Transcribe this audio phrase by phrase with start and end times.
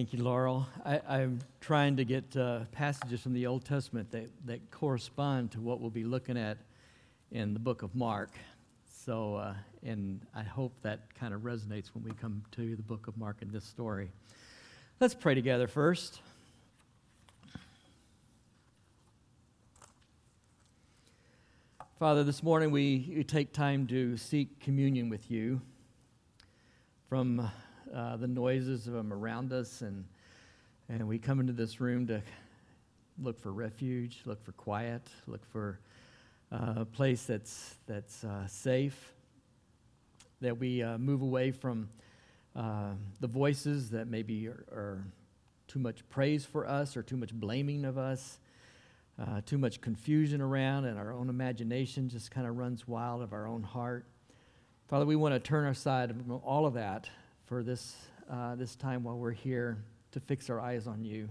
[0.00, 0.66] Thank you, Laurel.
[0.82, 5.60] I, am trying to get uh, passages from the Old Testament that, that correspond to
[5.60, 6.56] what we'll be looking at
[7.32, 8.30] in the book of Mark.
[9.04, 13.08] So, uh, and I hope that kind of resonates when we come to the book
[13.08, 14.10] of Mark in this story.
[15.00, 16.22] Let's pray together first.
[21.98, 25.60] Father, this morning we, we take time to seek communion with you
[27.10, 27.50] from
[27.94, 30.04] uh, the noises of them around us, and,
[30.88, 32.22] and we come into this room to
[33.20, 35.80] look for refuge, look for quiet, look for
[36.52, 39.12] uh, a place that's, that's uh, safe,
[40.40, 41.88] that we uh, move away from
[42.56, 42.90] uh,
[43.20, 45.04] the voices that maybe are, are,
[45.68, 48.40] too much praise for us or too much blaming of us.
[49.20, 53.34] Uh, too much confusion around, and our own imagination just kind of runs wild of
[53.34, 54.06] our own heart.
[54.88, 57.08] Father, we want to turn our side from all of that
[57.50, 57.96] for this,
[58.30, 61.28] uh, this time while we're here to fix our eyes on you,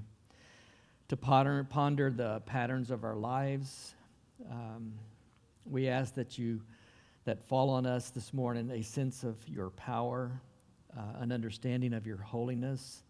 [1.07, 3.95] to ponder, ponder the patterns of our lives.
[4.51, 4.91] Um,
[5.65, 6.59] we ask that you
[7.23, 10.41] that fall on us this morning a sense of your power,
[10.97, 13.01] uh, an understanding of your holiness,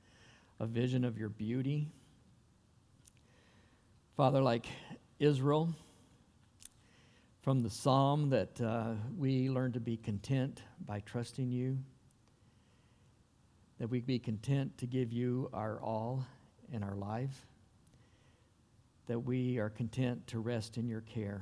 [0.60, 1.88] a vision of your beauty.
[4.16, 4.68] Father, like
[5.18, 5.74] Israel,
[7.42, 11.80] from the psalm that uh, we learn to be content by trusting you
[13.80, 16.26] that we be content to give you our all
[16.72, 17.46] in our life,
[19.08, 21.42] that we are content to rest in your care.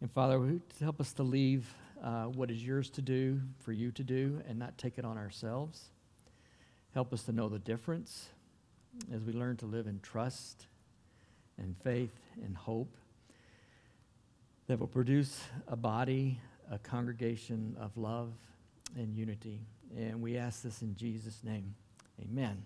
[0.00, 4.02] And Father, help us to leave uh, what is yours to do for you to
[4.02, 5.90] do and not take it on ourselves.
[6.94, 8.28] Help us to know the difference
[9.14, 10.66] as we learn to live in trust
[11.58, 12.96] and faith and hope
[14.66, 18.32] that will produce a body, a congregation of love
[18.96, 19.60] and unity.
[19.96, 21.74] And we ask this in Jesus' name.
[22.22, 22.64] Amen.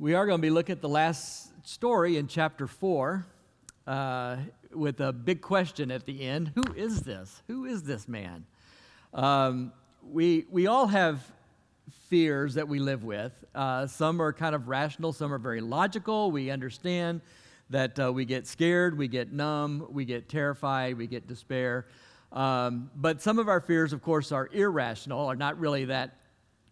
[0.00, 3.24] We are going to be looking at the last story in chapter 4
[3.86, 4.36] uh,
[4.74, 7.42] with a big question at the end Who is this?
[7.46, 8.44] Who is this man?
[9.14, 11.20] Um, we, we all have
[12.08, 13.32] fears that we live with.
[13.54, 16.32] Uh, some are kind of rational, some are very logical.
[16.32, 17.20] We understand
[17.70, 21.86] that uh, we get scared, we get numb, we get terrified, we get despair.
[22.32, 26.16] Um, but some of our fears, of course, are irrational, are not really that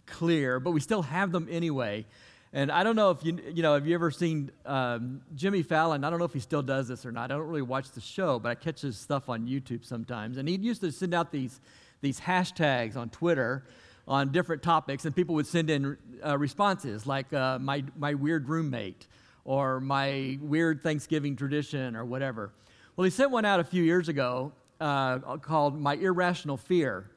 [0.07, 2.07] clear, but we still have them anyway.
[2.53, 6.03] And I don't know if you, you know, have you ever seen um, Jimmy Fallon?
[6.03, 7.31] I don't know if he still does this or not.
[7.31, 10.37] I don't really watch the show, but I catch his stuff on YouTube sometimes.
[10.37, 11.61] And he used to send out these,
[12.01, 13.65] these hashtags on Twitter
[14.09, 15.97] on different topics, and people would send in
[16.27, 19.07] uh, responses like uh, my, my weird roommate
[19.45, 22.51] or my weird Thanksgiving tradition or whatever.
[22.97, 27.11] Well, he sent one out a few years ago, uh, called My Irrational Fear.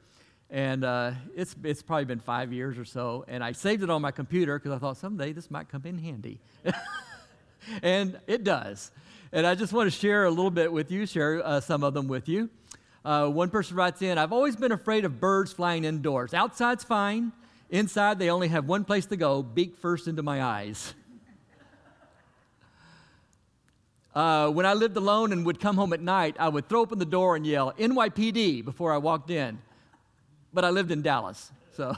[0.50, 3.24] And uh, it's, it's probably been five years or so.
[3.26, 5.98] And I saved it on my computer because I thought someday this might come in
[5.98, 6.38] handy.
[7.82, 8.90] and it does.
[9.32, 11.94] And I just want to share a little bit with you, share uh, some of
[11.94, 12.50] them with you.
[13.04, 16.32] Uh, one person writes in I've always been afraid of birds flying indoors.
[16.32, 17.32] Outside's fine.
[17.70, 20.94] Inside, they only have one place to go beak first into my eyes.
[24.14, 27.00] Uh, when I lived alone and would come home at night, I would throw open
[27.00, 29.58] the door and yell NYPD before I walked in.
[30.52, 31.96] But I lived in Dallas, so.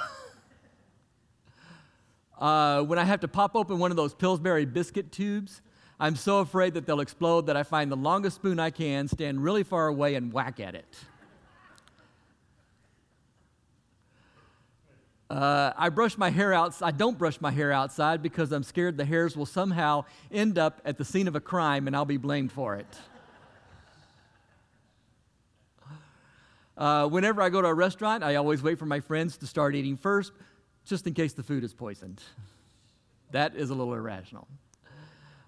[2.38, 5.60] uh, when I have to pop open one of those Pillsbury biscuit tubes,
[6.00, 9.44] I'm so afraid that they'll explode that I find the longest spoon I can, stand
[9.44, 10.96] really far away, and whack at it.
[15.28, 16.74] Uh, I brush my hair out.
[16.80, 20.80] I don't brush my hair outside because I'm scared the hairs will somehow end up
[20.84, 22.86] at the scene of a crime and I'll be blamed for it.
[26.78, 29.74] Uh, whenever I go to a restaurant, I always wait for my friends to start
[29.74, 30.30] eating first,
[30.84, 32.20] just in case the food is poisoned.
[33.30, 34.46] That is a little irrational.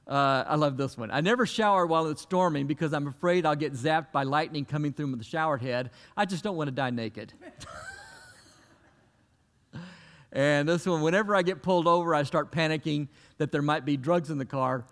[0.06, 1.10] Uh, I love this one.
[1.10, 4.94] I never shower while it's storming because I'm afraid I'll get zapped by lightning coming
[4.94, 5.90] through the shower head.
[6.16, 7.34] I just don't want to die naked.
[10.32, 13.08] And this one, whenever I get pulled over, I start panicking
[13.38, 14.84] that there might be drugs in the car,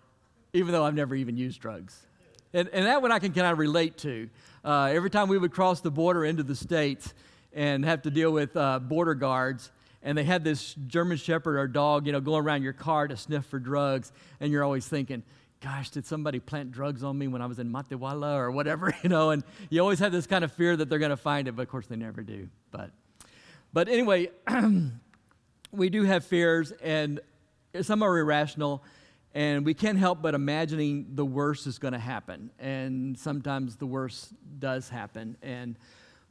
[0.53, 2.07] even though I've never even used drugs.
[2.55, 4.31] And, and that one I can kind of relate to.
[4.65, 7.13] Uh, every time we would cross the border into the States
[7.53, 9.71] and have to deal with uh, border guards,
[10.03, 13.17] and they had this German Shepherd or dog, you know, going around your car to
[13.17, 15.23] sniff for drugs, and you're always thinking,
[15.61, 19.09] gosh, did somebody plant drugs on me when I was in Matehuala or whatever, you
[19.09, 19.31] know?
[19.31, 21.63] And you always have this kind of fear that they're going to find it, but
[21.63, 22.49] of course they never do.
[22.71, 22.91] But,
[23.73, 24.31] but anyway,
[25.77, 27.21] we do have fears, and
[27.83, 28.83] some are irrational,
[29.35, 32.51] and we can't help but imagining the worst is going to happen.
[32.59, 35.37] And sometimes the worst does happen.
[35.43, 35.77] And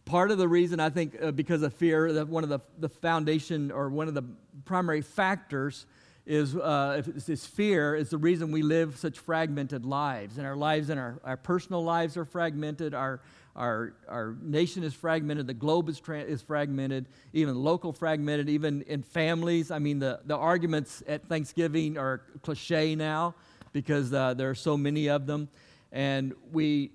[0.05, 2.89] part of the reason I think uh, because of fear, that one of the, the
[2.89, 4.23] foundation or one of the
[4.65, 5.85] primary factors
[6.25, 10.39] is, uh, is fear is the reason we live such fragmented lives.
[10.39, 12.95] And our lives and our, our personal lives are fragmented.
[12.95, 13.21] Our,
[13.55, 15.47] our, our nation is fragmented.
[15.47, 19.71] The globe is, tra- is fragmented, even local fragmented, even in families.
[19.71, 23.35] I mean, the, the arguments at Thanksgiving are cliche now
[23.71, 25.47] because uh, there are so many of them.
[25.91, 26.91] And we,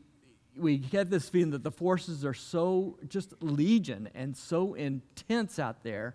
[0.56, 5.82] we get this feeling that the forces are so just legion and so intense out
[5.82, 6.14] there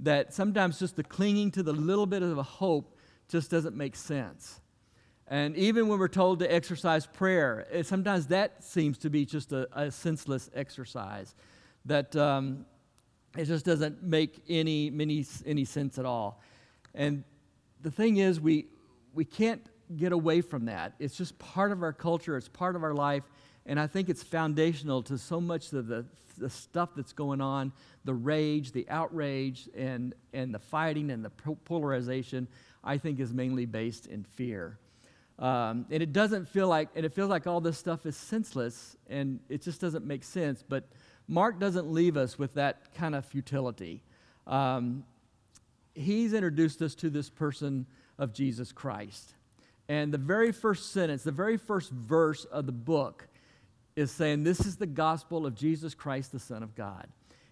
[0.00, 2.98] that sometimes just the clinging to the little bit of a hope
[3.28, 4.60] just doesn't make sense.
[5.28, 9.52] And even when we're told to exercise prayer, it, sometimes that seems to be just
[9.52, 11.34] a, a senseless exercise.
[11.84, 12.64] That um,
[13.36, 16.40] it just doesn't make any, any, any sense at all.
[16.94, 17.24] And
[17.82, 18.66] the thing is, we,
[19.14, 19.64] we can't
[19.96, 20.94] get away from that.
[20.98, 23.24] It's just part of our culture, it's part of our life.
[23.66, 26.06] And I think it's foundational to so much of the,
[26.38, 27.72] the stuff that's going on
[28.04, 31.30] the rage, the outrage, and, and the fighting and the
[31.64, 32.46] polarization,
[32.84, 34.78] I think is mainly based in fear.
[35.38, 38.96] Um, and it doesn't feel like, and it feels like all this stuff is senseless
[39.08, 40.64] and it just doesn't make sense.
[40.66, 40.84] But
[41.28, 44.02] Mark doesn't leave us with that kind of futility.
[44.46, 45.04] Um,
[45.94, 47.86] he's introduced us to this person
[48.18, 49.34] of Jesus Christ.
[49.88, 53.28] And the very first sentence, the very first verse of the book
[53.94, 57.08] is saying, This is the gospel of Jesus Christ, the Son of God.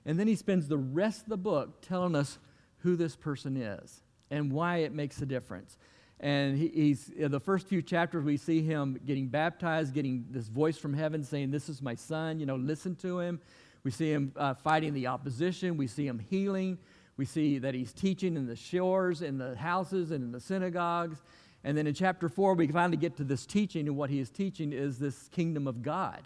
[0.07, 2.39] And then he spends the rest of the book telling us
[2.79, 5.77] who this person is and why it makes a difference.
[6.21, 10.49] And he, he's in the first few chapters, we see him getting baptized, getting this
[10.49, 13.41] voice from heaven saying, This is my son, you know, listen to him.
[13.83, 15.77] We see him uh, fighting the opposition.
[15.77, 16.79] We see him healing.
[17.17, 21.23] We see that he's teaching in the shores, in the houses, and in the synagogues.
[21.63, 24.31] And then in chapter four, we finally get to this teaching, and what he is
[24.31, 26.23] teaching is this kingdom of God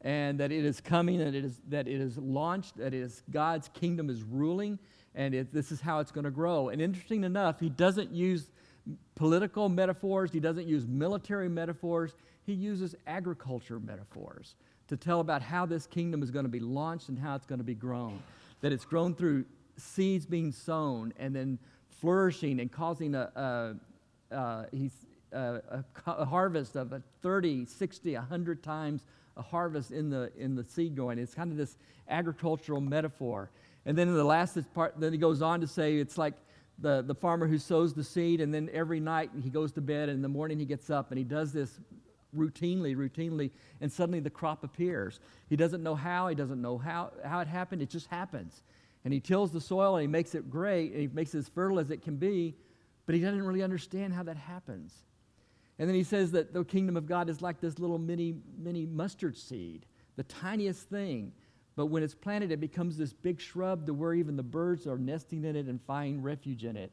[0.00, 3.22] and that it is coming and it is, that it is launched, that it is
[3.30, 4.78] God's kingdom is ruling,
[5.14, 6.68] and it, this is how it's going to grow.
[6.68, 8.50] And interesting enough, he doesn't use
[9.14, 12.14] political metaphors, he doesn't use military metaphors,
[12.44, 14.54] he uses agriculture metaphors
[14.88, 17.58] to tell about how this kingdom is going to be launched and how it's going
[17.58, 18.22] to be grown.
[18.60, 19.44] That it's grown through
[19.76, 21.58] seeds being sown and then
[22.00, 23.76] flourishing and causing a,
[24.30, 24.92] a, he's,
[25.32, 29.04] a, a, harvest of a 30, 60, 100 times
[29.36, 31.18] a harvest in the, in the seed going.
[31.18, 31.76] It's kind of this
[32.08, 33.50] agricultural metaphor.
[33.86, 36.34] And then in the last part, then he goes on to say it's like
[36.80, 40.08] the, the farmer who sows the seed, and then every night he goes to bed,
[40.08, 41.80] and in the morning he gets up, and he does this
[42.36, 45.20] routinely, routinely, and suddenly the crop appears.
[45.48, 48.62] He doesn't know how, he doesn't know how, how it happened, it just happens.
[49.04, 51.48] And he tills the soil and he makes it great, and he makes it as
[51.48, 52.54] fertile as it can be,
[53.06, 54.94] but he doesn't really understand how that happens.
[55.78, 58.84] And then he says that the kingdom of God is like this little mini, mini
[58.84, 59.86] mustard seed,
[60.16, 61.32] the tiniest thing.
[61.78, 64.98] But when it's planted, it becomes this big shrub to where even the birds are
[64.98, 66.90] nesting in it and finding refuge in it.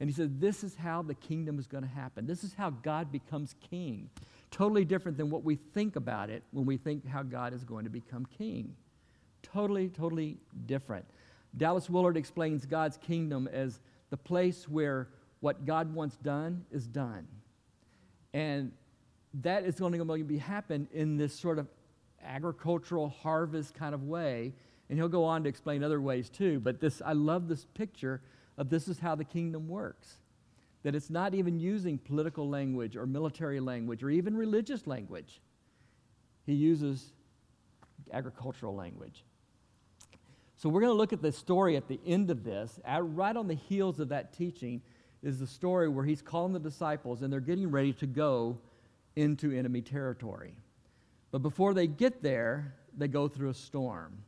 [0.00, 2.26] And he said, This is how the kingdom is going to happen.
[2.26, 4.10] This is how God becomes king.
[4.50, 7.84] Totally different than what we think about it when we think how God is going
[7.84, 8.74] to become king.
[9.44, 11.04] Totally, totally different.
[11.56, 13.78] Dallas Willard explains God's kingdom as
[14.10, 17.28] the place where what God wants done is done.
[18.32, 18.72] And
[19.42, 21.68] that is going to be happen in this sort of
[22.24, 24.52] agricultural harvest kind of way.
[24.88, 26.60] And he'll go on to explain other ways too.
[26.60, 28.20] But this, I love this picture
[28.58, 30.18] of this is how the kingdom works.
[30.82, 35.40] That it's not even using political language or military language or even religious language.
[36.44, 37.12] He uses
[38.12, 39.24] agricultural language.
[40.56, 43.48] So we're going to look at the story at the end of this, right on
[43.48, 44.82] the heels of that teaching
[45.22, 48.58] is the story where he's calling the disciples and they're getting ready to go
[49.16, 50.54] into enemy territory.
[51.34, 54.18] But before they get there, they go through a storm.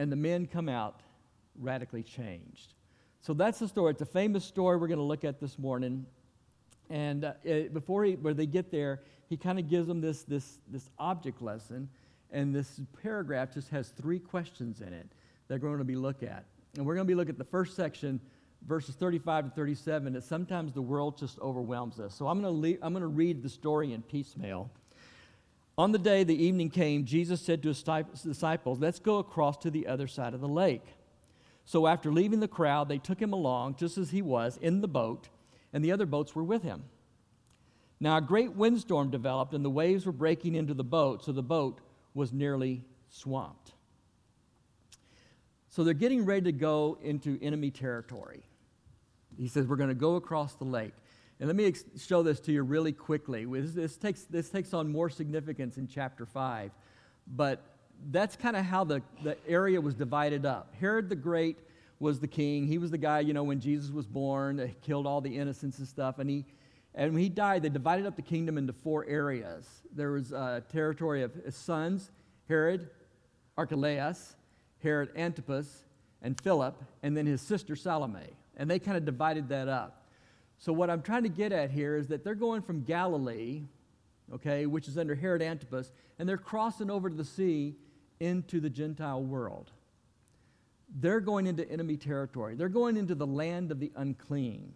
[0.00, 0.98] And the men come out
[1.56, 2.74] radically changed.
[3.20, 3.92] So that's the story.
[3.92, 6.06] It's a famous story we're going to look at this morning.
[6.88, 10.24] And uh, it, before he, where they get there, he kind of gives them this,
[10.24, 11.88] this, this object lesson.
[12.32, 15.06] And this paragraph just has three questions in it
[15.46, 16.46] that we're going to be look at.
[16.78, 18.18] And we're going to be looking at the first section,
[18.66, 22.12] verses 35 to 37 that sometimes the world just overwhelms us.
[22.12, 24.68] So I'm going to I'm going to read the story in piecemeal.
[25.80, 27.82] On the day the evening came, Jesus said to his
[28.22, 30.84] disciples, Let's go across to the other side of the lake.
[31.64, 34.88] So after leaving the crowd, they took him along just as he was in the
[34.88, 35.30] boat,
[35.72, 36.84] and the other boats were with him.
[37.98, 41.42] Now a great windstorm developed, and the waves were breaking into the boat, so the
[41.42, 41.80] boat
[42.12, 43.72] was nearly swamped.
[45.70, 48.42] So they're getting ready to go into enemy territory.
[49.38, 50.92] He says, We're going to go across the lake.
[51.40, 53.46] And let me ex- show this to you really quickly.
[53.46, 56.70] This, this, takes, this takes on more significance in chapter 5.
[57.26, 57.62] But
[58.10, 60.74] that's kind of how the, the area was divided up.
[60.78, 61.58] Herod the Great
[61.98, 62.66] was the king.
[62.66, 65.78] He was the guy, you know, when Jesus was born, they killed all the innocents
[65.78, 66.18] and stuff.
[66.18, 66.44] And, he,
[66.94, 69.66] and when he died, they divided up the kingdom into four areas.
[69.94, 72.10] There was a territory of his sons,
[72.48, 72.90] Herod,
[73.56, 74.36] Archelaus,
[74.82, 75.84] Herod Antipas,
[76.22, 78.36] and Philip, and then his sister Salome.
[78.56, 79.99] And they kind of divided that up.
[80.60, 83.62] So, what I'm trying to get at here is that they're going from Galilee,
[84.32, 87.76] okay, which is under Herod Antipas, and they're crossing over to the sea
[88.20, 89.70] into the Gentile world.
[90.94, 94.74] They're going into enemy territory, they're going into the land of the unclean.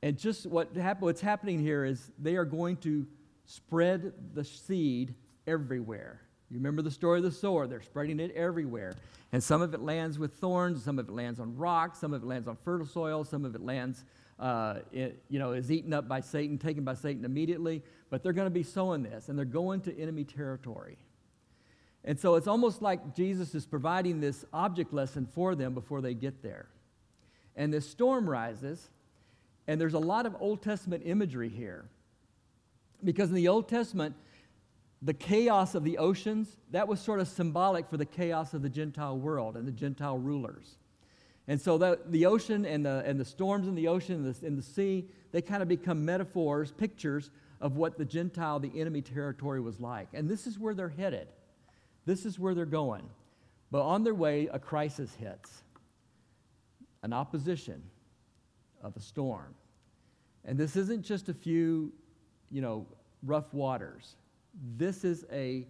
[0.00, 3.04] And just what hap- what's happening here is they are going to
[3.46, 5.16] spread the seed
[5.48, 6.20] everywhere.
[6.50, 7.66] You remember the story of the sower?
[7.66, 8.94] They're spreading it everywhere.
[9.32, 12.22] And some of it lands with thorns, some of it lands on rocks, some of
[12.22, 14.04] it lands on fertile soil, some of it lands,
[14.38, 17.82] uh, it, you know, is eaten up by Satan, taken by Satan immediately.
[18.10, 20.98] But they're going to be sowing this, and they're going to enemy territory.
[22.04, 26.14] And so it's almost like Jesus is providing this object lesson for them before they
[26.14, 26.68] get there.
[27.56, 28.90] And this storm rises,
[29.66, 31.86] and there's a lot of Old Testament imagery here.
[33.02, 34.14] Because in the Old Testament,
[35.02, 38.68] the chaos of the oceans, that was sort of symbolic for the chaos of the
[38.68, 40.76] Gentile world and the Gentile rulers.
[41.48, 44.46] And so the, the ocean and the, and the storms in the ocean and the,
[44.46, 49.00] and the sea, they kind of become metaphors, pictures of what the Gentile, the enemy
[49.00, 50.08] territory was like.
[50.12, 51.28] And this is where they're headed.
[52.04, 53.08] This is where they're going.
[53.70, 55.62] But on their way, a crisis hits
[57.02, 57.82] an opposition
[58.82, 59.54] of a storm.
[60.44, 61.92] And this isn't just a few,
[62.50, 62.86] you know,
[63.22, 64.16] rough waters
[64.76, 65.66] this is a,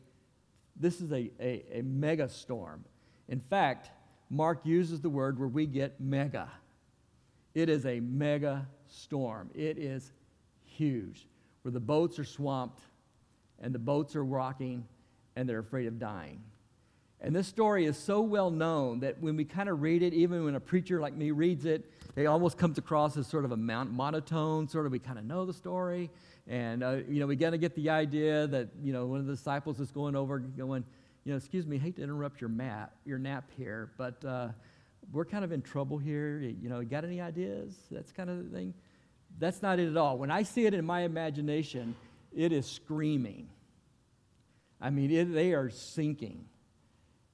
[0.77, 2.85] this is a, a, a mega storm.
[3.29, 3.91] In fact,
[4.31, 6.51] Mark uses the word where we get mega.
[7.55, 9.51] It is a mega storm.
[9.55, 10.13] It is
[10.65, 11.27] huge,
[11.63, 12.81] where the boats are swamped
[13.61, 14.85] and the boats are rocking
[15.37, 16.43] and they're afraid of dying.
[17.21, 20.45] And this story is so well known that when we kind of read it, even
[20.45, 23.57] when a preacher like me reads it, it almost comes across as sort of a
[23.57, 26.11] monotone, sort of we kind of know the story.
[26.47, 29.27] And, uh, you know, we got to get the idea that, you know, one of
[29.27, 30.85] the disciples is going over, going,
[31.27, 34.47] you know, excuse me, hate to interrupt your, mat, your nap here, but uh,
[35.13, 36.39] we're kind of in trouble here.
[36.39, 37.75] You know, got any ideas?
[37.91, 38.75] That's kind of the thing.
[39.37, 40.19] That's not it at all.
[40.19, 41.97] When I see it in my imagination,
[42.33, 43.49] it is screaming.
[44.81, 46.45] I mean, it, they are sinking.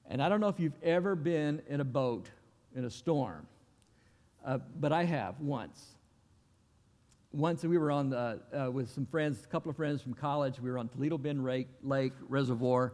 [0.07, 2.31] And I don't know if you've ever been in a boat
[2.75, 3.45] in a storm,
[4.43, 5.93] uh, but I have once
[7.33, 10.59] once we were on the, uh, with some friends, a couple of friends from college.
[10.59, 12.93] We were on Toledo Bend Lake, Lake Reservoir.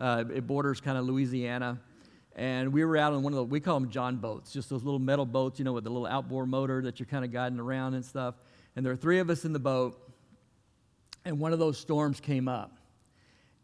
[0.00, 1.78] Uh, it borders kind of Louisiana.
[2.34, 4.82] And we were out on one of the, we call them John boats, just those
[4.82, 7.60] little metal boats, you know, with the little outboard motor that you're kind of guiding
[7.60, 8.34] around and stuff.
[8.74, 10.00] And there were three of us in the boat,
[11.24, 12.78] and one of those storms came up.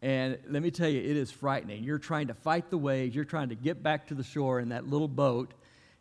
[0.02, 1.84] And let me tell you, it is frightening.
[1.84, 4.68] You're trying to fight the waves, you're trying to get back to the shore in
[4.68, 5.54] that little boat,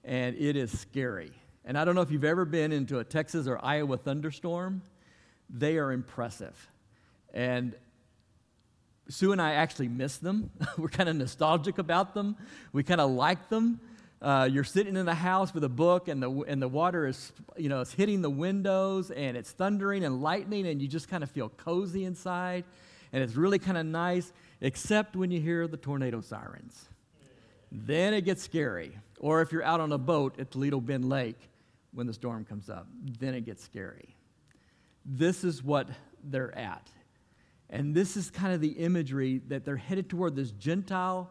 [0.03, 1.31] and it is scary.
[1.63, 4.81] And I don't know if you've ever been into a Texas or Iowa thunderstorm,
[5.49, 6.69] they are impressive.
[7.33, 7.75] And
[9.07, 10.49] Sue and I actually miss them.
[10.77, 12.35] We're kind of nostalgic about them.
[12.73, 13.79] We kind of like them.
[14.21, 17.31] Uh, you're sitting in the house with a book, and the, and the water is,
[17.57, 21.21] you know, it's hitting the windows, and it's thundering and lightning, and you just kind
[21.21, 22.63] of feel cozy inside.
[23.13, 26.89] And it's really kind of nice, except when you hear the tornado sirens.
[27.71, 28.97] Then it gets scary.
[29.19, 31.37] Or if you're out on a boat at Toledo Bend Lake
[31.93, 32.87] when the storm comes up.
[33.19, 34.15] Then it gets scary.
[35.05, 35.89] This is what
[36.23, 36.89] they're at.
[37.69, 41.29] And this is kind of the imagery that they're headed toward this Gentile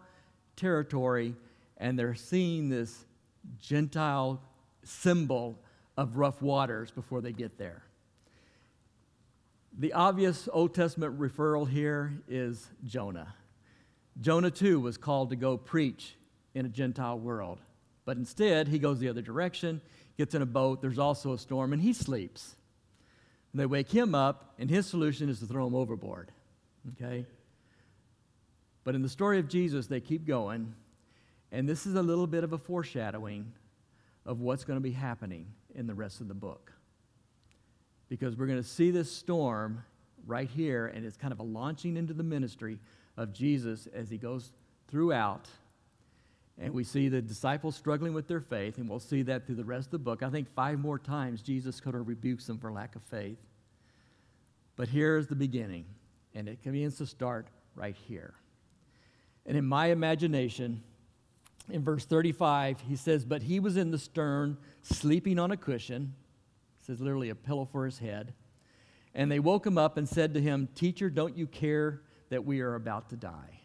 [0.56, 1.34] territory,
[1.76, 3.04] and they're seeing this
[3.60, 4.40] Gentile
[4.82, 5.58] symbol
[5.96, 7.84] of rough waters before they get there.
[9.78, 13.34] The obvious Old Testament referral here is Jonah.
[14.20, 16.16] Jonah, too, was called to go preach
[16.54, 17.60] in a Gentile world,
[18.04, 19.80] but instead, he goes the other direction
[20.16, 22.56] gets in a boat, there's also a storm, and he sleeps.
[23.54, 26.32] And they wake him up, and his solution is to throw him overboard.
[26.92, 27.24] Okay?
[28.82, 30.74] But in the story of Jesus, they keep going,
[31.52, 33.52] and this is a little bit of a foreshadowing
[34.26, 36.72] of what's going to be happening in the rest of the book.
[38.08, 39.84] Because we're going to see this storm
[40.26, 42.80] right here, and it's kind of a launching into the ministry
[43.16, 44.50] of Jesus as he goes
[44.88, 45.46] throughout
[46.58, 49.64] and we see the disciples struggling with their faith, and we'll see that through the
[49.64, 50.22] rest of the book.
[50.22, 53.38] I think five more times Jesus could have rebuked them for lack of faith.
[54.76, 55.86] But here's the beginning,
[56.34, 58.34] and it begins to start right here.
[59.46, 60.82] And in my imagination,
[61.70, 66.14] in verse 35, he says, But he was in the stern, sleeping on a cushion.
[66.80, 68.32] It says literally a pillow for his head.
[69.14, 72.60] And they woke him up and said to him, Teacher, don't you care that we
[72.60, 73.60] are about to die?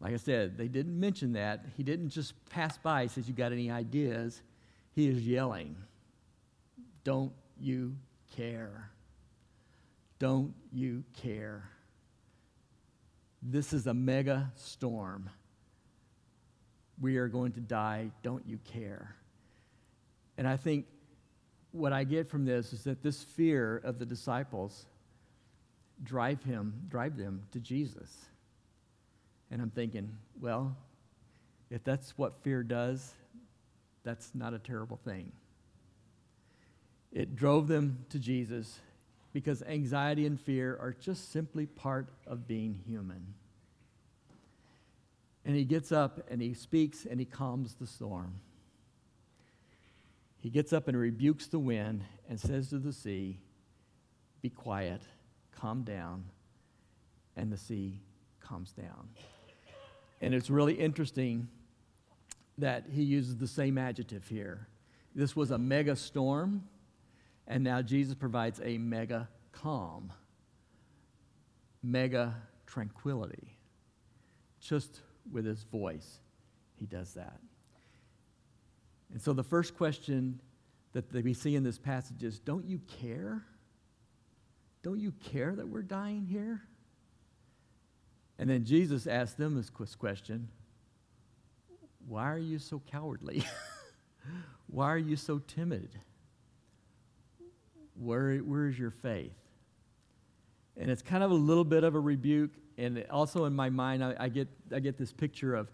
[0.00, 1.64] Like I said, they didn't mention that.
[1.76, 4.42] He didn't just pass by, he says, You got any ideas?
[4.92, 5.76] He is yelling,
[7.04, 7.96] Don't you
[8.34, 8.90] care?
[10.18, 11.70] Don't you care?
[13.42, 15.30] This is a mega storm.
[17.00, 18.10] We are going to die.
[18.22, 19.14] Don't you care?
[20.38, 20.86] And I think
[21.72, 24.86] what I get from this is that this fear of the disciples
[26.02, 28.26] drive him, drive them to Jesus.
[29.50, 30.76] And I'm thinking, well,
[31.70, 33.14] if that's what fear does,
[34.04, 35.32] that's not a terrible thing.
[37.12, 38.80] It drove them to Jesus
[39.32, 43.34] because anxiety and fear are just simply part of being human.
[45.44, 48.40] And he gets up and he speaks and he calms the storm.
[50.40, 53.38] He gets up and rebukes the wind and says to the sea,
[54.42, 55.02] Be quiet,
[55.52, 56.24] calm down.
[57.36, 58.00] And the sea
[58.40, 59.08] calms down.
[60.20, 61.48] And it's really interesting
[62.58, 64.66] that he uses the same adjective here.
[65.14, 66.64] This was a mega storm,
[67.46, 70.12] and now Jesus provides a mega calm,
[71.82, 72.34] mega
[72.66, 73.56] tranquility.
[74.60, 76.20] Just with his voice,
[76.76, 77.38] he does that.
[79.12, 80.40] And so the first question
[80.92, 83.44] that we see in this passage is Don't you care?
[84.82, 86.62] Don't you care that we're dying here?
[88.38, 90.48] And then Jesus asked them this question
[92.06, 93.44] Why are you so cowardly?
[94.66, 95.90] Why are you so timid?
[97.98, 99.32] Where, where is your faith?
[100.76, 102.50] And it's kind of a little bit of a rebuke.
[102.76, 105.70] And also in my mind, I, I, get, I get this picture of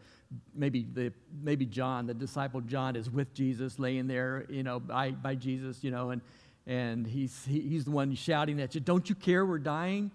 [0.54, 5.10] maybe, the, maybe John, the disciple John, is with Jesus, laying there, you know, by,
[5.10, 6.22] by Jesus, you know, and,
[6.66, 10.12] and he's, he, he's the one shouting at you, Don't you care we're dying?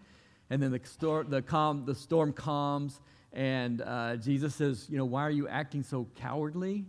[0.50, 3.02] And then the, storm, the, calm, the storm calms,
[3.34, 6.86] and uh, Jesus says, You know, why are you acting so cowardly?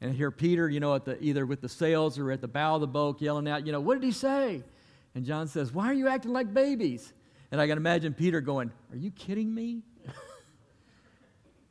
[0.00, 2.76] And here Peter, you know, at the, either with the sails or at the bow
[2.76, 4.62] of the boat, yelling out, You know, what did he say?
[5.14, 7.12] And John says, Why are you acting like babies?
[7.50, 9.82] And I can imagine Peter going, Are you kidding me?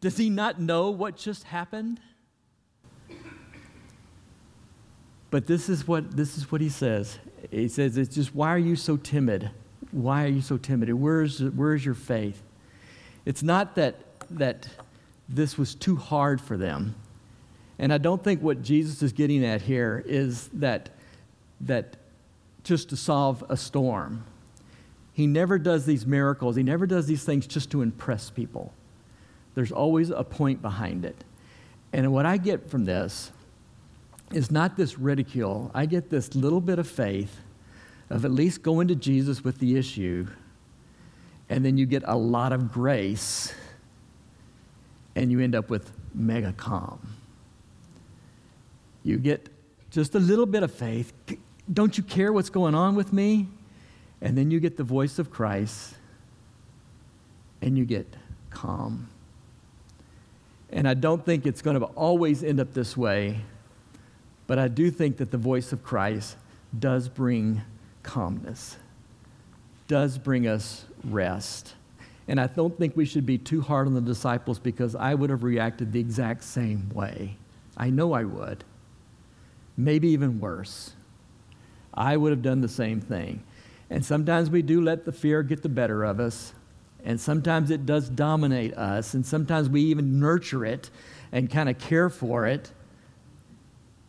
[0.02, 2.00] Does he not know what just happened?
[5.30, 7.18] But this is what this is what he says.
[7.50, 9.52] He says, It's just why are you so timid?
[9.92, 10.94] Why are you so timid?
[10.94, 12.42] Where's, where's your faith?
[13.26, 13.96] It's not that,
[14.32, 14.68] that
[15.28, 16.96] this was too hard for them.
[17.78, 20.90] And I don't think what Jesus is getting at here is that,
[21.62, 21.98] that
[22.64, 24.24] just to solve a storm.
[25.14, 28.74] He never does these miracles, he never does these things just to impress people.
[29.56, 31.24] There's always a point behind it.
[31.92, 33.32] And what I get from this
[34.32, 37.42] is not this ridicule, I get this little bit of faith
[38.12, 40.28] of at least going to Jesus with the issue,
[41.50, 43.54] and then you get a lot of grace,
[45.16, 47.16] and you end up with mega calm.
[49.04, 49.50] You get
[49.90, 51.14] just a little bit of faith.
[51.72, 53.48] Don't you care what's going on with me?
[54.22, 55.96] And then you get the voice of Christ,
[57.62, 58.14] and you get
[58.50, 59.10] calm.
[60.70, 63.42] And I don't think it's going to always end up this way,
[64.48, 66.36] but I do think that the voice of Christ
[66.78, 67.62] does bring
[68.04, 68.78] calmness,
[69.88, 71.74] does bring us rest.
[72.28, 75.30] And I don't think we should be too hard on the disciples because I would
[75.30, 77.36] have reacted the exact same way.
[77.76, 78.64] I know I would.
[79.76, 80.94] Maybe even worse.
[81.94, 83.44] I would have done the same thing.
[83.90, 86.54] And sometimes we do let the fear get the better of us.
[87.04, 89.14] And sometimes it does dominate us.
[89.14, 90.90] And sometimes we even nurture it
[91.32, 92.72] and kind of care for it.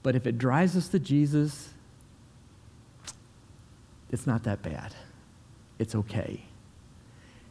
[0.03, 1.71] But if it drives us to Jesus,
[4.13, 4.95] it's not that bad.
[5.79, 6.45] It's okay.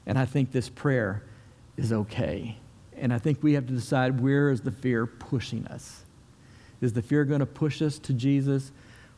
[0.05, 1.23] And I think this prayer
[1.75, 2.57] is okay.
[2.95, 6.03] And I think we have to decide where is the fear pushing us?
[6.79, 8.71] Is the fear going to push us to Jesus?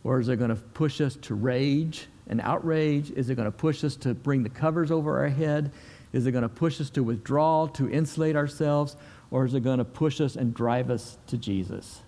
[0.04, 3.12] Or is it going to push us to rage and outrage?
[3.12, 5.72] Is it going to push us to bring the covers over our head?
[6.12, 8.96] Is it going to push us to withdraw, to insulate ourselves?
[9.32, 12.02] Or is it going to push us and drive us to Jesus?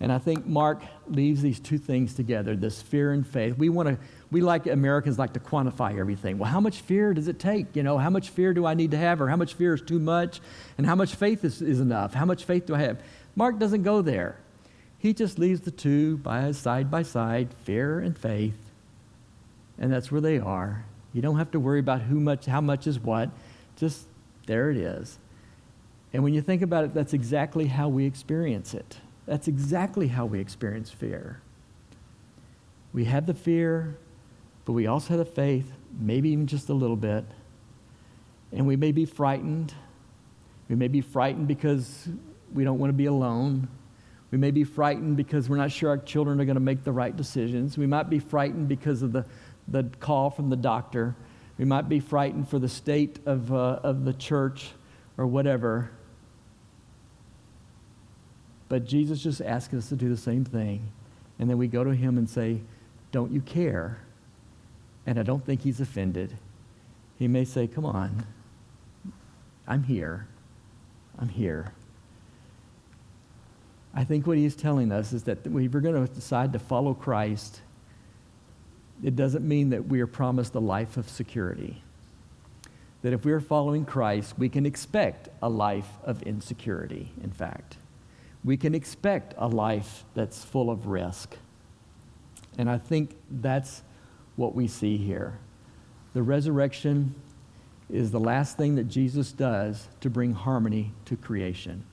[0.00, 3.56] And I think Mark leaves these two things together this fear and faith.
[3.56, 3.98] We want to,
[4.30, 6.36] we like Americans like to quantify everything.
[6.38, 7.76] Well, how much fear does it take?
[7.76, 9.82] You know, how much fear do I need to have, or how much fear is
[9.82, 10.40] too much?
[10.76, 12.12] And how much faith is, is enough?
[12.12, 13.00] How much faith do I have?
[13.36, 14.36] Mark doesn't go there.
[14.98, 18.58] He just leaves the two by side by side, fear and faith.
[19.78, 20.84] And that's where they are.
[21.12, 23.30] You don't have to worry about who much, how much is what.
[23.76, 24.06] Just
[24.46, 25.18] there it is.
[26.12, 28.98] And when you think about it, that's exactly how we experience it.
[29.26, 31.40] That's exactly how we experience fear.
[32.92, 33.96] We have the fear,
[34.64, 37.24] but we also have the faith, maybe even just a little bit.
[38.52, 39.74] And we may be frightened.
[40.68, 42.08] We may be frightened because
[42.52, 43.68] we don't want to be alone.
[44.30, 46.92] We may be frightened because we're not sure our children are going to make the
[46.92, 47.78] right decisions.
[47.78, 49.24] We might be frightened because of the,
[49.68, 51.16] the call from the doctor.
[51.58, 54.70] We might be frightened for the state of, uh, of the church
[55.16, 55.90] or whatever.
[58.68, 60.88] But Jesus just asks us to do the same thing.
[61.38, 62.60] And then we go to him and say,
[63.12, 63.98] Don't you care?
[65.06, 66.36] And I don't think he's offended.
[67.18, 68.26] He may say, Come on,
[69.66, 70.26] I'm here.
[71.18, 71.72] I'm here.
[73.94, 76.94] I think what he's telling us is that if we're going to decide to follow
[76.94, 77.60] Christ,
[79.02, 81.82] it doesn't mean that we are promised a life of security.
[83.02, 87.76] That if we are following Christ, we can expect a life of insecurity, in fact.
[88.44, 91.36] We can expect a life that's full of risk.
[92.58, 93.82] And I think that's
[94.36, 95.38] what we see here.
[96.12, 97.14] The resurrection
[97.90, 101.84] is the last thing that Jesus does to bring harmony to creation.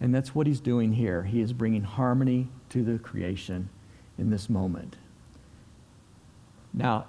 [0.00, 1.22] And that's what he's doing here.
[1.22, 3.68] He is bringing harmony to the creation
[4.18, 4.96] in this moment.
[6.74, 7.06] Now,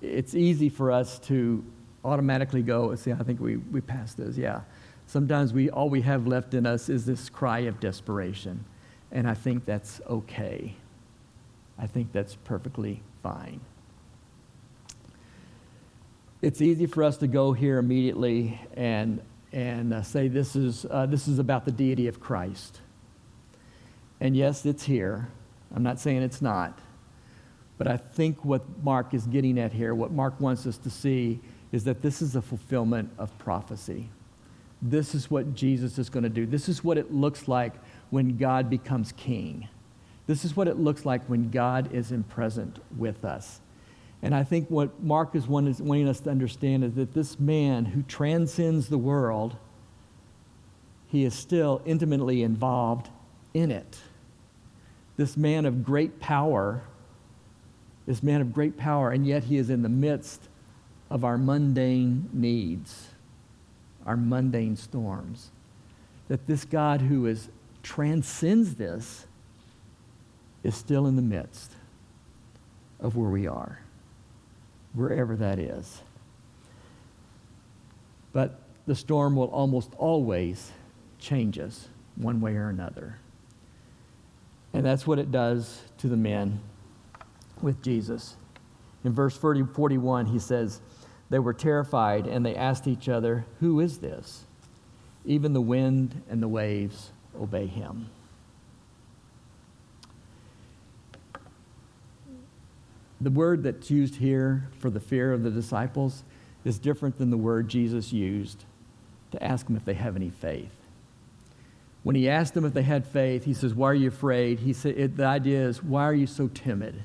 [0.00, 1.64] it's easy for us to
[2.04, 4.60] automatically go, see, I think we, we passed this, yeah.
[5.08, 8.66] Sometimes we, all we have left in us is this cry of desperation.
[9.10, 10.74] And I think that's okay.
[11.78, 13.60] I think that's perfectly fine.
[16.42, 21.06] It's easy for us to go here immediately and, and uh, say this is, uh,
[21.06, 22.82] this is about the deity of Christ.
[24.20, 25.28] And yes, it's here.
[25.74, 26.78] I'm not saying it's not.
[27.78, 31.40] But I think what Mark is getting at here, what Mark wants us to see,
[31.72, 34.10] is that this is a fulfillment of prophecy.
[34.80, 36.46] This is what Jesus is going to do.
[36.46, 37.74] This is what it looks like
[38.10, 39.68] when God becomes king.
[40.26, 43.60] This is what it looks like when God is in present with us.
[44.22, 48.02] And I think what Mark is wanting us to understand is that this man who
[48.02, 49.56] transcends the world,
[51.06, 53.08] he is still intimately involved
[53.54, 53.98] in it.
[55.16, 56.82] This man of great power
[58.08, 60.48] this man of great power, and yet he is in the midst
[61.10, 63.08] of our mundane needs,
[64.08, 65.50] our mundane storms.
[66.28, 67.48] That this God who is,
[67.82, 69.26] transcends this
[70.64, 71.72] is still in the midst
[72.98, 73.80] of where we are,
[74.94, 76.02] wherever that is.
[78.32, 80.72] But the storm will almost always
[81.18, 83.18] change us one way or another.
[84.72, 86.60] And that's what it does to the men
[87.60, 88.36] with Jesus.
[89.04, 90.80] In verse 40, 41, he says,
[91.30, 94.44] They were terrified and they asked each other, Who is this?
[95.24, 98.08] Even the wind and the waves obey him.
[103.20, 106.22] The word that's used here for the fear of the disciples
[106.64, 108.64] is different than the word Jesus used
[109.32, 110.70] to ask them if they have any faith.
[112.04, 114.60] When he asked them if they had faith, he says, Why are you afraid?
[114.60, 117.02] He said, it, The idea is, Why are you so timid?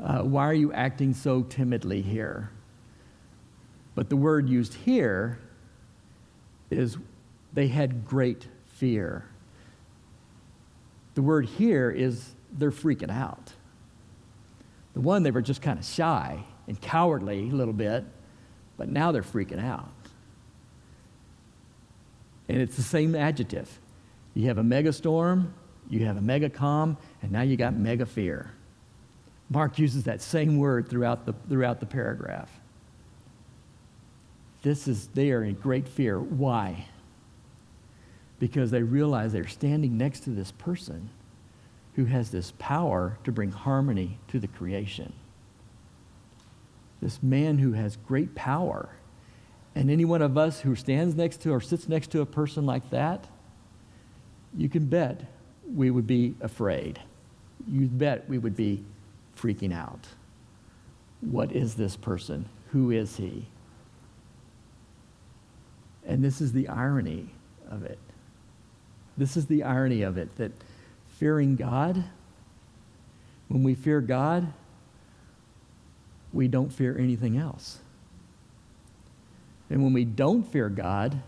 [0.00, 2.50] uh, Why are you acting so timidly here?
[3.96, 5.40] But the word used here
[6.70, 6.96] is
[7.52, 9.24] they had great fear.
[11.14, 13.52] The word here is they're freaking out.
[14.92, 18.04] The one, they were just kind of shy and cowardly a little bit,
[18.76, 19.90] but now they're freaking out.
[22.48, 23.80] And it's the same adjective.
[24.34, 25.54] You have a mega storm,
[25.88, 28.52] you have a mega calm, and now you got mega fear.
[29.48, 32.50] Mark uses that same word throughout the, throughout the paragraph.
[34.66, 36.18] This is, they are in great fear.
[36.18, 36.86] Why?
[38.40, 41.10] Because they realize they're standing next to this person
[41.94, 45.12] who has this power to bring harmony to the creation.
[47.00, 48.88] This man who has great power.
[49.76, 52.66] And any one of us who stands next to or sits next to a person
[52.66, 53.28] like that,
[54.56, 55.26] you can bet
[55.76, 56.98] we would be afraid.
[57.70, 58.82] You bet we would be
[59.36, 60.08] freaking out.
[61.20, 62.48] What is this person?
[62.72, 63.46] Who is he?
[66.06, 67.30] And this is the irony
[67.70, 67.98] of it.
[69.16, 70.52] This is the irony of it that
[71.08, 72.04] fearing God,
[73.48, 74.52] when we fear God,
[76.32, 77.78] we don't fear anything else.
[79.70, 81.22] And when we don't fear God,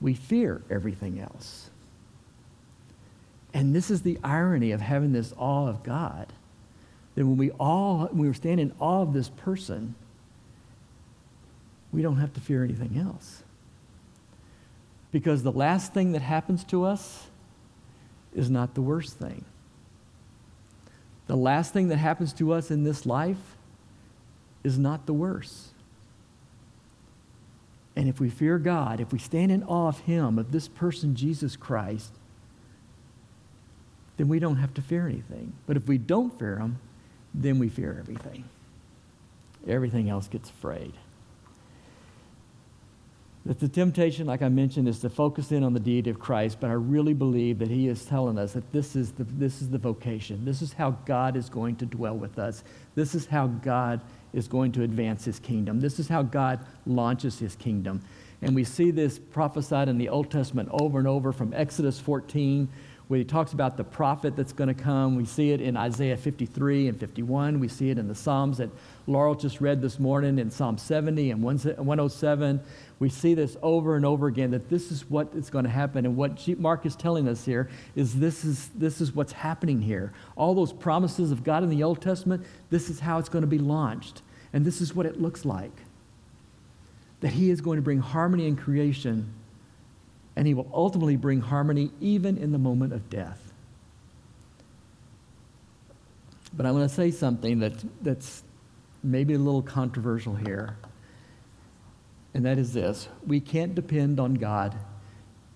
[0.00, 1.70] we fear everything else.
[3.54, 6.32] And this is the irony of having this awe of God
[7.14, 9.94] that when we all when we stand in awe of this person,
[11.94, 13.42] we don't have to fear anything else.
[15.12, 17.28] Because the last thing that happens to us
[18.34, 19.44] is not the worst thing.
[21.28, 23.56] The last thing that happens to us in this life
[24.64, 25.68] is not the worst.
[27.94, 31.14] And if we fear God, if we stand in awe of Him, of this person,
[31.14, 32.10] Jesus Christ,
[34.16, 35.52] then we don't have to fear anything.
[35.66, 36.78] But if we don't fear Him,
[37.32, 38.44] then we fear everything.
[39.68, 40.92] Everything else gets afraid.
[43.46, 46.58] That the temptation, like I mentioned, is to focus in on the deity of Christ,
[46.60, 49.68] but I really believe that He is telling us that this is the, this is
[49.68, 50.46] the vocation.
[50.46, 52.64] This is how God is going to dwell with us.
[52.94, 54.00] This is how God
[54.32, 55.78] is going to advance His kingdom.
[55.78, 58.00] This is how God launches His kingdom.
[58.40, 62.66] And we see this prophesied in the Old Testament over and over from Exodus 14
[63.08, 65.16] where he talks about the prophet that's going to come.
[65.16, 67.60] We see it in Isaiah 53 and 51.
[67.60, 68.70] We see it in the Psalms that
[69.06, 72.60] Laurel just read this morning in Psalm 70 and 107.
[72.98, 76.06] We see this over and over again that this is what is going to happen.
[76.06, 80.14] And what Mark is telling us here is this is, this is what's happening here.
[80.36, 83.48] All those promises of God in the Old Testament, this is how it's going to
[83.48, 84.22] be launched.
[84.54, 85.72] And this is what it looks like
[87.20, 89.32] that he is going to bring harmony in creation
[90.36, 93.52] and he will ultimately bring harmony even in the moment of death.
[96.56, 98.42] But I want to say something that, that's
[99.02, 100.76] maybe a little controversial here,
[102.32, 104.76] and that is this we can't depend on God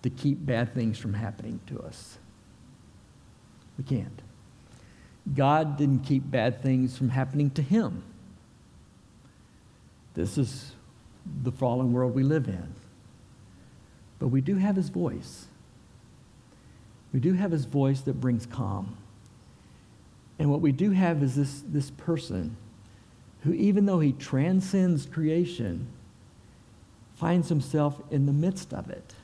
[0.02, 2.18] to keep bad things from happening to us.
[3.76, 4.22] We can't.
[5.34, 8.02] God didn't keep bad things from happening to him.
[10.14, 10.72] This is
[11.42, 12.74] the fallen world we live in.
[14.18, 15.46] But we do have his voice.
[17.12, 18.96] We do have his voice that brings calm.
[20.38, 22.56] And what we do have is this, this person
[23.42, 25.88] who, even though he transcends creation,
[27.16, 29.14] finds himself in the midst of it.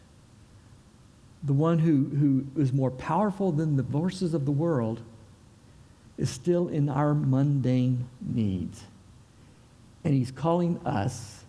[1.42, 5.02] The one who, who is more powerful than the forces of the world
[6.16, 8.84] is still in our mundane needs.
[10.04, 11.43] And he's calling us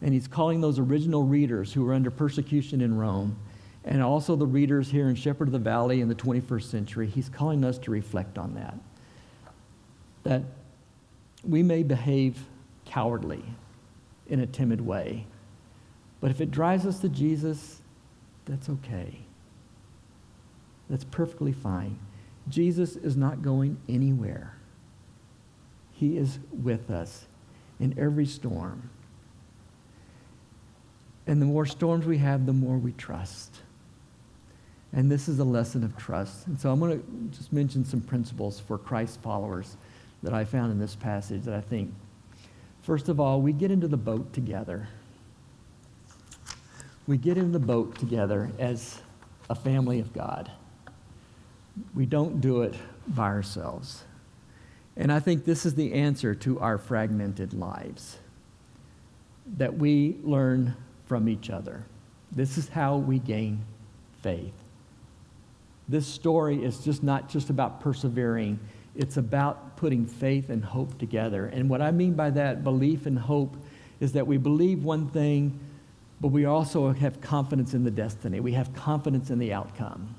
[0.00, 3.36] and he's calling those original readers who were under persecution in Rome,
[3.84, 7.28] and also the readers here in Shepherd of the Valley in the 21st century, he's
[7.28, 8.74] calling us to reflect on that.
[10.24, 10.42] That
[11.42, 12.38] we may behave
[12.84, 13.44] cowardly
[14.28, 15.26] in a timid way,
[16.20, 17.80] but if it drives us to Jesus,
[18.44, 19.20] that's okay.
[20.90, 21.98] That's perfectly fine.
[22.48, 24.54] Jesus is not going anywhere.
[25.92, 27.26] He is with us
[27.78, 28.90] in every storm.
[31.28, 33.60] And the more storms we have, the more we trust.
[34.94, 36.46] And this is a lesson of trust.
[36.46, 39.76] And so I'm going to just mention some principles for Christ followers
[40.22, 41.92] that I found in this passage that I think,
[42.80, 44.88] first of all, we get into the boat together.
[47.06, 49.02] We get in the boat together as
[49.50, 50.50] a family of God.
[51.94, 52.74] We don't do it
[53.06, 54.04] by ourselves.
[54.96, 58.16] And I think this is the answer to our fragmented lives
[59.58, 60.74] that we learn
[61.08, 61.84] from each other.
[62.30, 63.64] This is how we gain
[64.22, 64.52] faith.
[65.88, 68.60] This story is just not just about persevering,
[68.94, 71.46] it's about putting faith and hope together.
[71.46, 73.56] And what I mean by that, belief and hope,
[74.00, 75.58] is that we believe one thing,
[76.20, 78.40] but we also have confidence in the destiny.
[78.40, 80.14] We have confidence in the outcome.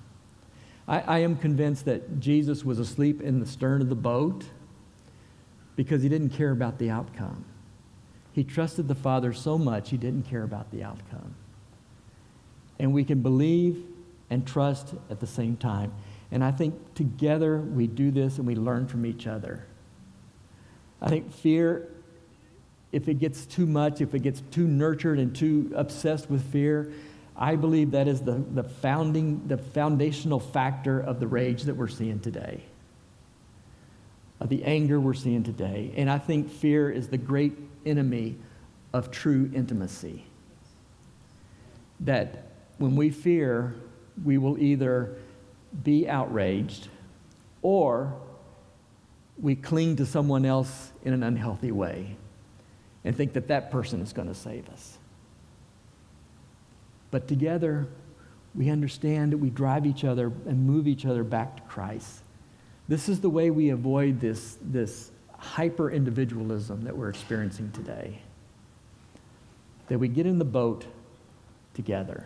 [0.88, 4.46] I, I am convinced that Jesus was asleep in the stern of the boat
[5.76, 7.46] because he didn't care about the outcome.
[8.40, 11.36] He trusted the Father so much he didn't care about the outcome.
[12.80, 13.84] And we can believe
[14.30, 15.92] and trust at the same time.
[16.32, 19.66] And I think together we do this and we learn from each other.
[21.02, 21.90] I think fear,
[22.94, 26.94] if it gets too much, if it gets too nurtured and too obsessed with fear,
[27.36, 31.90] I believe that is the, the founding, the foundational factor of the rage that we're
[31.90, 32.64] seeing today,
[34.40, 35.92] of the anger we're seeing today.
[35.98, 38.38] And I think fear is the great enemy
[38.94, 40.26] of true intimacy.
[42.02, 43.76] That when we fear,
[44.24, 45.16] we will either
[45.84, 46.88] be outraged
[47.62, 48.14] or
[49.42, 52.16] we cling to someone else in an unhealthy way
[53.06, 54.98] and think that that person is going to save us.
[57.12, 57.88] But together,
[58.54, 62.22] we understand that we drive each other and move each other back to Christ.
[62.88, 68.22] This is the way we avoid this, this hyper individualism that we're experiencing today.
[69.88, 70.86] That we get in the boat
[71.74, 72.26] together.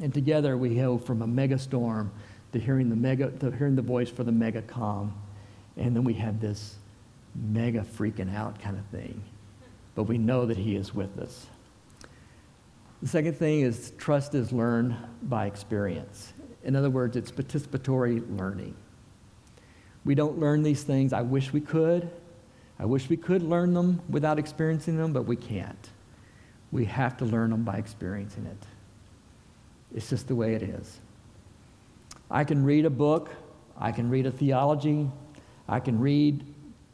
[0.00, 2.10] And together we go from a mega storm
[2.52, 5.14] to hearing the mega to hearing the voice for the mega calm.
[5.76, 6.76] And then we have this
[7.34, 9.22] mega freaking out kind of thing.
[9.94, 11.46] But we know that he is with us.
[13.02, 16.32] The second thing is trust is learned by experience.
[16.62, 18.74] In other words, it's participatory learning.
[20.04, 21.12] We don't learn these things.
[21.12, 22.10] I wish we could.
[22.78, 25.88] I wish we could learn them without experiencing them, but we can't.
[26.72, 28.66] We have to learn them by experiencing it.
[29.94, 30.98] It's just the way it is.
[32.30, 33.30] I can read a book,
[33.78, 35.08] I can read a theology,
[35.68, 36.44] I can read,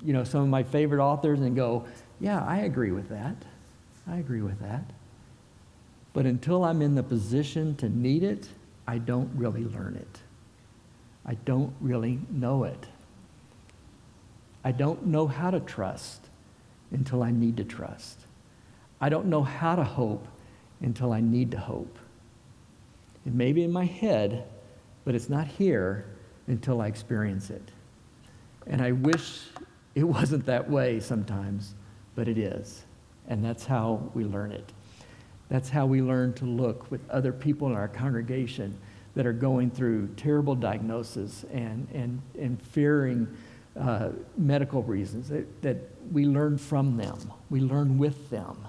[0.02, 1.86] you know, some of my favorite authors and go,
[2.20, 3.36] yeah, I agree with that.
[4.06, 4.84] I agree with that.
[6.12, 8.48] But until I'm in the position to need it,
[8.86, 10.18] I don't really learn it.
[11.24, 12.86] I don't really know it.
[14.64, 16.28] I don't know how to trust
[16.90, 18.18] until I need to trust.
[19.00, 20.26] I don't know how to hope
[20.80, 21.98] until I need to hope.
[23.26, 24.44] It may be in my head,
[25.04, 26.06] but it's not here
[26.46, 27.70] until I experience it.
[28.66, 29.42] And I wish
[29.94, 31.74] it wasn't that way sometimes,
[32.14, 32.84] but it is.
[33.28, 34.72] And that's how we learn it.
[35.48, 38.78] That's how we learn to look with other people in our congregation
[39.14, 43.26] that are going through terrible diagnosis and, and, and fearing
[43.78, 45.76] uh, medical reasons, that, that
[46.12, 47.32] we learn from them.
[47.50, 48.66] We learn with them.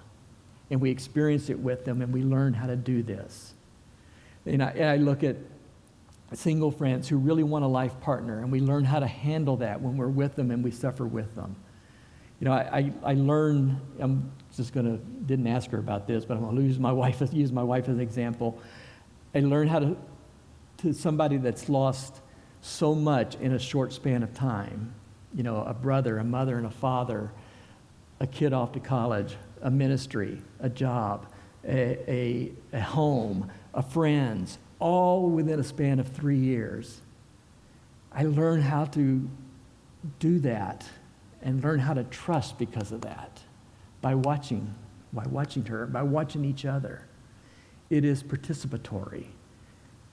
[0.70, 3.54] And we experience it with them, and we learn how to do this.
[4.46, 5.36] And I, and I look at
[6.34, 9.82] single friends who really want a life partner, and we learn how to handle that
[9.82, 11.56] when we're with them and we suffer with them.
[12.40, 16.26] You know, I, I, I learn, I'm just going to, didn't ask her about this,
[16.26, 18.60] but I'm going to use my wife, use my wife as an example.
[19.36, 19.98] I learned how to,
[20.78, 22.22] to somebody that's lost
[22.62, 24.94] so much in a short span of time.
[25.34, 27.32] You know, a brother, a mother, and a father,
[28.20, 31.26] a kid off to college, a ministry, a job,
[31.66, 37.02] a, a, a home, a friends, all within a span of three years.
[38.12, 39.30] I learned how to
[40.20, 40.88] do that
[41.42, 43.40] and learn how to trust because of that
[44.02, 44.74] by watching,
[45.14, 47.08] by watching her, by watching each other.
[47.90, 49.28] It is participatory.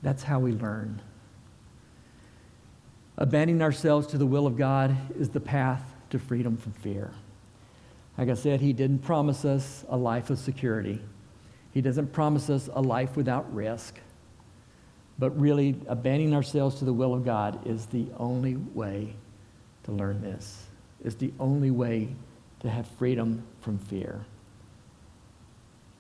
[0.03, 1.01] That's how we learn.
[3.21, 7.11] Abandoning ourselves to the will of God is the path to freedom from fear.
[8.17, 11.01] Like I said, He didn't promise us a life of security.
[11.73, 13.97] He doesn't promise us a life without risk.
[15.19, 19.15] But really, abandoning ourselves to the will of God is the only way
[19.83, 20.67] to learn this,
[21.05, 22.15] is the only way
[22.61, 24.25] to have freedom from fear.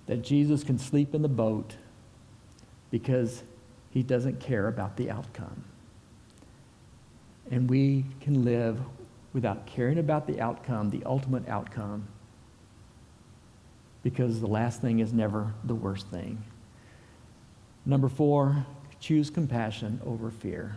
[0.07, 1.75] That Jesus can sleep in the boat
[2.93, 3.43] because
[3.91, 5.65] he doesn't care about the outcome.
[7.51, 8.79] And we can live
[9.33, 12.07] without caring about the outcome, the ultimate outcome,
[14.03, 16.43] because the last thing is never the worst thing.
[17.85, 18.67] Number four,
[19.01, 20.77] choose compassion over fear.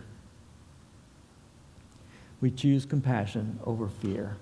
[2.40, 4.36] We choose compassion over fear.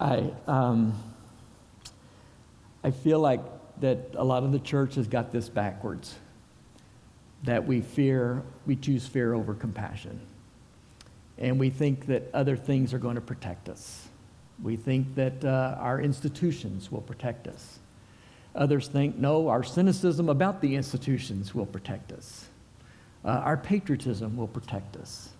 [0.00, 0.92] I, um,
[2.84, 3.40] I feel like
[3.80, 6.16] that a lot of the church has got this backwards
[7.44, 10.20] that we fear, we choose fear over compassion.
[11.38, 14.08] And we think that other things are going to protect us.
[14.62, 17.78] We think that uh, our institutions will protect us.
[18.54, 22.46] Others think, no, our cynicism about the institutions will protect us.
[23.24, 25.30] Uh, our patriotism will protect us.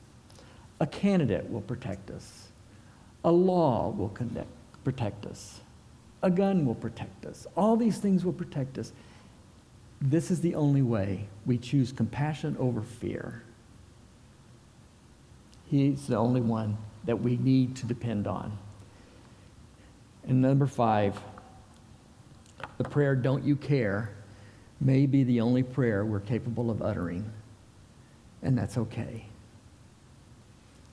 [0.80, 2.48] A candidate will protect us.
[3.24, 4.48] A law will connect,
[4.84, 5.60] protect us.
[6.22, 7.46] A gun will protect us.
[7.56, 8.92] All these things will protect us.
[10.00, 13.42] This is the only way we choose compassion over fear.
[15.70, 18.56] He's the only one that we need to depend on.
[20.26, 21.18] And number five,
[22.76, 24.10] the prayer, Don't You Care,
[24.80, 27.30] may be the only prayer we're capable of uttering.
[28.42, 29.26] And that's okay.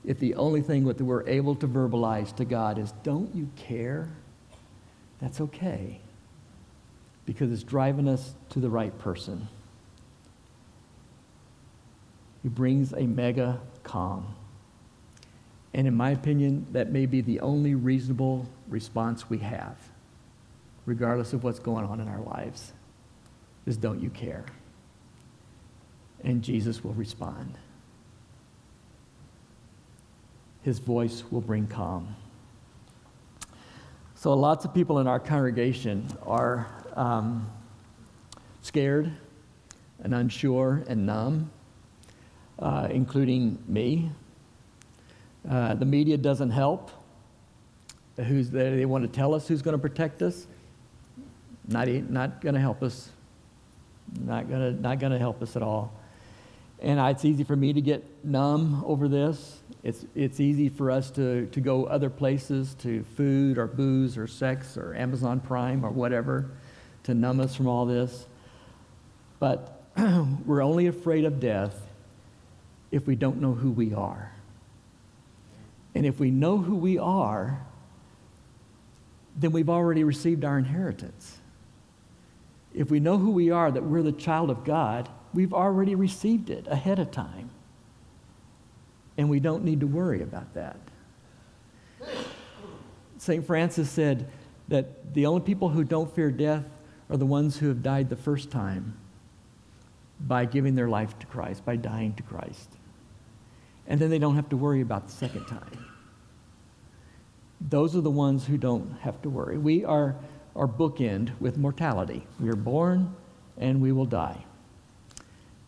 [0.04, 4.08] If the only thing that we're able to verbalize to God is, Don't you care?
[5.20, 6.00] That's okay
[7.26, 9.48] because it's driving us to the right person.
[12.42, 14.34] He brings a mega calm.
[15.76, 19.76] And in my opinion, that may be the only reasonable response we have,
[20.86, 22.72] regardless of what's going on in our lives,
[23.66, 24.46] is don't you care?
[26.24, 27.58] And Jesus will respond.
[30.62, 32.16] His voice will bring calm.
[34.14, 37.50] So, lots of people in our congregation are um,
[38.62, 39.12] scared
[40.02, 41.50] and unsure and numb,
[42.58, 44.10] uh, including me.
[45.48, 46.90] Uh, the media doesn't help.
[48.16, 48.74] Who's there?
[48.74, 50.46] They want to tell us who's going to protect us.
[51.68, 53.10] Not, not going to help us.
[54.20, 55.92] Not going to not going to help us at all.
[56.80, 59.58] And it's easy for me to get numb over this.
[59.82, 64.26] It's, it's easy for us to, to go other places to food or booze or
[64.26, 66.50] sex or Amazon Prime or whatever
[67.04, 68.26] to numb us from all this.
[69.38, 69.82] But
[70.44, 71.74] we're only afraid of death
[72.90, 74.32] if we don't know who we are.
[75.96, 77.66] And if we know who we are,
[79.34, 81.38] then we've already received our inheritance.
[82.74, 86.50] If we know who we are, that we're the child of God, we've already received
[86.50, 87.48] it ahead of time.
[89.16, 90.76] And we don't need to worry about that.
[93.16, 93.46] St.
[93.46, 94.28] Francis said
[94.68, 96.64] that the only people who don't fear death
[97.08, 98.98] are the ones who have died the first time
[100.20, 102.68] by giving their life to Christ, by dying to Christ.
[103.86, 105.85] And then they don't have to worry about the second time.
[107.60, 109.58] Those are the ones who don't have to worry.
[109.58, 110.14] We are,
[110.54, 112.26] are bookend with mortality.
[112.38, 113.14] We are born
[113.56, 114.44] and we will die.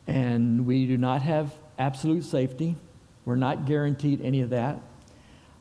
[0.07, 2.77] And we do not have absolute safety.
[3.25, 4.81] We're not guaranteed any of that.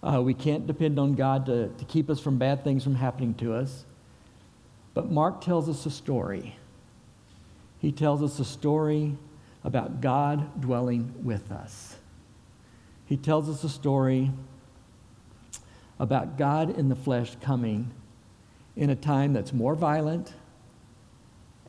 [0.01, 3.33] Uh, we can't depend on God to, to keep us from bad things from happening
[3.35, 3.85] to us.
[4.93, 6.55] But Mark tells us a story.
[7.79, 9.15] He tells us a story
[9.63, 11.95] about God dwelling with us.
[13.05, 14.31] He tells us a story
[15.99, 17.91] about God in the flesh coming
[18.75, 20.33] in a time that's more violent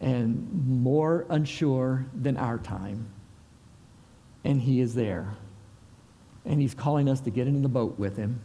[0.01, 3.09] and more unsure than our time.
[4.45, 5.35] And He is there.
[6.45, 8.41] And He's calling us to get into the boat with Him.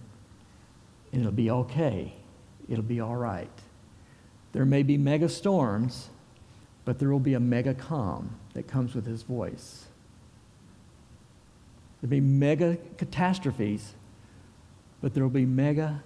[1.12, 2.14] And it'll be okay.
[2.70, 3.52] It'll be all right.
[4.54, 6.10] There may be mega storms,
[6.86, 9.86] but there will be a mega calm that comes with His voice.
[12.02, 13.94] There'll be mega catastrophes,
[15.04, 16.02] but there will be mega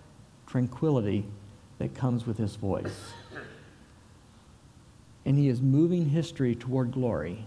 [0.48, 1.24] tranquility
[1.78, 3.14] that comes with his voice.
[5.24, 7.46] And he is moving history toward glory.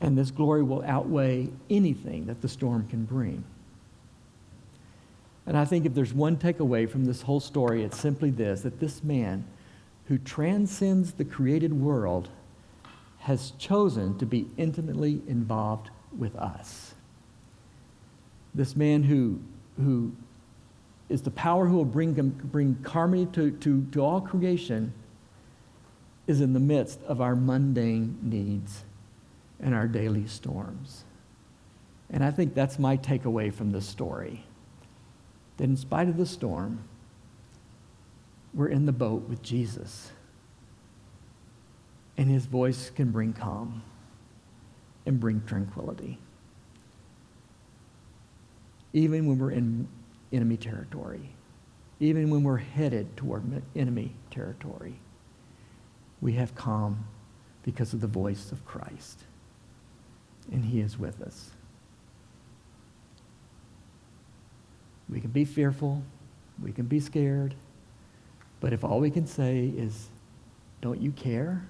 [0.00, 3.44] And this glory will outweigh anything that the storm can bring.
[5.44, 8.80] And I think if there's one takeaway from this whole story, it's simply this that
[8.80, 9.44] this man
[10.06, 12.30] who transcends the created world
[13.18, 16.94] has chosen to be intimately involved with us.
[18.54, 19.40] This man who
[19.76, 20.12] who
[21.08, 24.92] is the power who will bring, bring harmony to, to, to all creation
[26.26, 28.84] is in the midst of our mundane needs
[29.60, 31.04] and our daily storms.
[32.10, 34.44] And I think that's my takeaway from this story.
[35.56, 36.84] That in spite of the storm,
[38.52, 40.10] we're in the boat with Jesus.
[42.16, 43.82] And his voice can bring calm
[45.04, 46.18] and bring tranquility
[48.94, 49.86] even when we're in
[50.32, 51.28] enemy territory,
[52.00, 53.44] even when we're headed toward
[53.76, 54.94] enemy territory.
[56.22, 57.06] We have calm
[57.64, 59.24] because of the voice of Christ,
[60.50, 61.50] and He is with us.
[65.08, 66.02] We can be fearful,
[66.62, 67.54] we can be scared,
[68.60, 70.08] but if all we can say is,
[70.80, 71.66] Don't you care?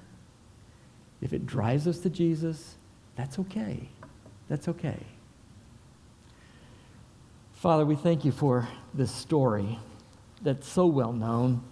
[1.23, 2.77] If it drives us to Jesus,
[3.17, 3.89] that's okay.
[4.49, 4.99] That's okay.
[7.65, 9.79] Father, we thank you for this story
[10.43, 11.63] that's so well known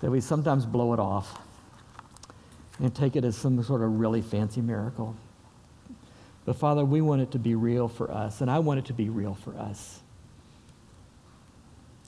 [0.00, 1.40] that we sometimes blow it off
[2.80, 5.14] and take it as some sort of really fancy miracle.
[6.44, 8.92] But Father, we want it to be real for us, and I want it to
[8.92, 10.00] be real for us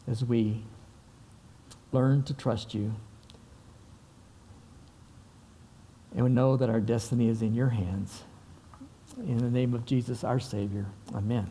[0.08, 0.64] as we
[1.92, 2.96] learn to trust you
[6.16, 8.24] and we know that our destiny is in your hands.
[9.18, 11.48] In the name of Jesus, our Savior, amen.